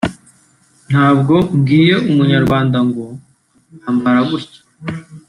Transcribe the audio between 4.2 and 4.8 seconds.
gutya